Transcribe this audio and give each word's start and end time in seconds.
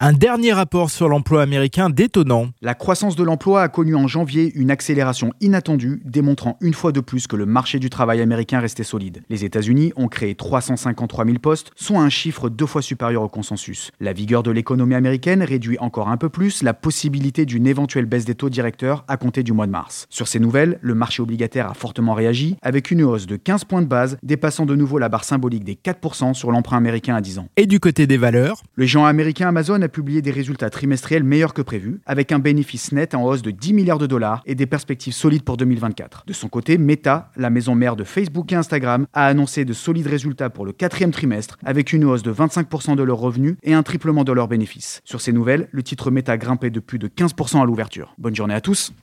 Un 0.00 0.12
dernier 0.12 0.52
rapport 0.52 0.90
sur 0.90 1.08
l'emploi 1.08 1.42
américain 1.42 1.90
détonnant. 1.90 2.50
La 2.62 2.76
croissance 2.76 3.16
de 3.16 3.24
l'emploi 3.24 3.62
a 3.62 3.68
connu 3.68 3.96
en 3.96 4.06
janvier 4.06 4.52
une 4.54 4.70
accélération 4.70 5.32
inattendue, 5.40 6.00
démontrant 6.04 6.56
une 6.60 6.72
fois 6.72 6.92
de 6.92 7.00
plus 7.00 7.26
que 7.26 7.34
le 7.34 7.46
marché 7.46 7.80
du 7.80 7.90
travail 7.90 8.20
américain 8.20 8.60
restait 8.60 8.84
solide. 8.84 9.24
Les 9.28 9.44
États-Unis 9.44 9.92
ont 9.96 10.06
créé 10.06 10.36
353 10.36 11.24
000 11.24 11.38
postes, 11.40 11.72
soit 11.74 11.98
un 11.98 12.10
chiffre 12.10 12.48
deux 12.48 12.64
fois 12.64 12.80
supérieur 12.80 13.24
au 13.24 13.28
consensus. 13.28 13.90
La 13.98 14.12
vigueur 14.12 14.44
de 14.44 14.52
l'économie 14.52 14.94
américaine 14.94 15.42
réduit 15.42 15.78
encore 15.80 16.10
un 16.10 16.16
peu 16.16 16.28
plus 16.28 16.62
la 16.62 16.74
possibilité 16.74 17.44
d'une 17.44 17.66
éventuelle 17.66 18.06
baisse 18.06 18.24
des 18.24 18.36
taux 18.36 18.50
directeurs 18.50 19.04
à 19.08 19.16
compter 19.16 19.42
du 19.42 19.52
mois 19.52 19.66
de 19.66 19.72
mars. 19.72 20.06
Sur 20.10 20.28
ces 20.28 20.38
nouvelles, 20.38 20.78
le 20.80 20.94
marché 20.94 21.22
obligataire 21.22 21.68
a 21.68 21.74
fortement 21.74 22.14
réagi, 22.14 22.56
avec 22.62 22.92
une 22.92 23.02
hausse 23.02 23.26
de 23.26 23.34
15 23.34 23.64
points 23.64 23.82
de 23.82 23.88
base, 23.88 24.16
dépassant 24.22 24.64
de 24.64 24.76
nouveau 24.76 25.00
la 25.00 25.08
barre 25.08 25.24
symbolique 25.24 25.64
des 25.64 25.74
4% 25.74 26.34
sur 26.34 26.52
l'emprunt 26.52 26.76
américain 26.76 27.16
à 27.16 27.20
10 27.20 27.40
ans. 27.40 27.48
Et 27.56 27.66
du 27.66 27.80
côté 27.80 28.06
des 28.06 28.16
valeurs? 28.16 28.62
Le 28.76 28.86
géant 28.86 29.04
américain 29.04 29.48
Amazon 29.48 29.82
a 29.82 29.87
publié 29.88 30.22
des 30.22 30.30
résultats 30.30 30.70
trimestriels 30.70 31.24
meilleurs 31.24 31.54
que 31.54 31.62
prévu, 31.62 32.00
avec 32.06 32.32
un 32.32 32.38
bénéfice 32.38 32.92
net 32.92 33.14
en 33.14 33.24
hausse 33.24 33.42
de 33.42 33.50
10 33.50 33.72
milliards 33.72 33.98
de 33.98 34.06
dollars 34.06 34.42
et 34.46 34.54
des 34.54 34.66
perspectives 34.66 35.12
solides 35.12 35.42
pour 35.42 35.56
2024. 35.56 36.24
De 36.26 36.32
son 36.32 36.48
côté, 36.48 36.78
Meta, 36.78 37.30
la 37.36 37.50
maison 37.50 37.74
mère 37.74 37.96
de 37.96 38.04
Facebook 38.04 38.52
et 38.52 38.56
Instagram, 38.56 39.06
a 39.12 39.26
annoncé 39.26 39.64
de 39.64 39.72
solides 39.72 40.06
résultats 40.06 40.50
pour 40.50 40.64
le 40.64 40.72
quatrième 40.72 41.10
trimestre, 41.10 41.58
avec 41.64 41.92
une 41.92 42.04
hausse 42.04 42.22
de 42.22 42.32
25% 42.32 42.96
de 42.96 43.02
leurs 43.02 43.18
revenus 43.18 43.56
et 43.62 43.74
un 43.74 43.82
triplement 43.82 44.24
de 44.24 44.32
leurs 44.32 44.48
bénéfices. 44.48 45.00
Sur 45.04 45.20
ces 45.20 45.32
nouvelles, 45.32 45.68
le 45.72 45.82
titre 45.82 46.10
Meta 46.10 46.36
grimpait 46.36 46.70
de 46.70 46.80
plus 46.80 46.98
de 46.98 47.08
15% 47.08 47.60
à 47.60 47.64
l'ouverture. 47.64 48.14
Bonne 48.18 48.36
journée 48.36 48.54
à 48.54 48.60
tous 48.60 48.92